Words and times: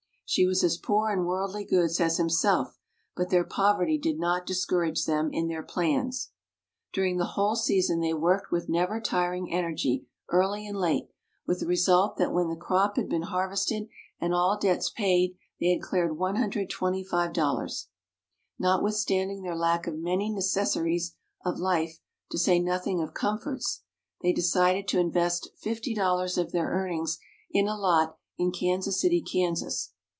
She 0.33 0.43
INTRODUCTION 0.43 0.69
15 0.69 0.69
was 0.69 0.71
as 0.71 0.81
poor 0.85 1.11
in 1.11 1.25
worldly 1.25 1.65
goods 1.65 1.99
as 1.99 2.15
himself; 2.15 2.79
but 3.17 3.29
their 3.31 3.43
poverty 3.43 3.97
did 3.97 4.17
not 4.17 4.45
discourage 4.45 5.03
them 5.03 5.29
in 5.33 5.49
their 5.49 5.61
plans. 5.61 6.29
During 6.93 7.17
the 7.17 7.33
whole 7.35 7.57
season 7.57 7.99
they 7.99 8.13
worked 8.13 8.49
with 8.49 8.69
never 8.69 9.01
tiring 9.01 9.51
energy, 9.51 10.07
early 10.31 10.65
and 10.65 10.77
late; 10.79 11.09
with 11.45 11.59
the 11.59 11.65
result 11.65 12.15
that 12.15 12.31
when 12.31 12.47
the 12.47 12.55
crop 12.55 12.95
had 12.95 13.09
been 13.09 13.23
harvested 13.23 13.89
and 14.21 14.33
all 14.33 14.57
debts 14.57 14.89
paid 14.89 15.35
they 15.59 15.67
had 15.73 15.81
cleared 15.81 16.11
$125. 16.11 17.87
Notwithstanding 18.57 19.41
their 19.41 19.57
lack 19.57 19.85
of 19.85 19.97
many 19.99 20.29
necessaries 20.29 21.13
of 21.43 21.59
life, 21.59 21.99
to 22.29 22.37
say 22.37 22.57
nothing 22.57 23.01
of 23.01 23.13
comforts, 23.13 23.83
they 24.21 24.31
decided 24.31 24.87
to 24.87 24.97
invest 24.97 25.49
$50 25.61 26.37
of 26.37 26.53
their 26.53 26.69
earnings 26.69 27.19
in 27.49 27.67
a 27.67 27.75
lot 27.75 28.17
in 28.37 28.51
Kansas 28.53 29.01
City, 29.01 29.21
Kansas. 29.21 29.91